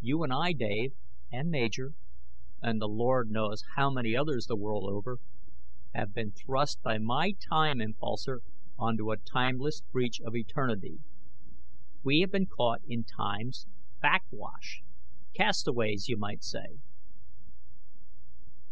You 0.00 0.22
and 0.22 0.32
I, 0.32 0.52
Dave, 0.52 0.94
and 1.32 1.50
Major 1.50 1.94
and 2.62 2.80
the 2.80 2.86
Lord 2.86 3.28
knows 3.28 3.64
how 3.74 3.90
many 3.90 4.14
others 4.14 4.46
the 4.46 4.54
world 4.54 4.88
over 4.88 5.18
have 5.96 6.14
been 6.14 6.30
thrust 6.30 6.80
by 6.80 6.98
my 6.98 7.32
time 7.50 7.78
impulsor 7.80 8.38
onto 8.78 9.10
a 9.10 9.16
timeless 9.16 9.82
beach 9.92 10.20
of 10.24 10.36
eternity. 10.36 11.00
We 12.04 12.20
have 12.20 12.30
been 12.30 12.46
caught 12.46 12.82
in 12.86 13.02
time's 13.02 13.66
backwash. 14.00 14.84
Castaways, 15.34 16.08
you 16.08 16.18
might 16.18 16.44
say." 16.44 16.78